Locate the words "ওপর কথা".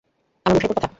0.65-0.87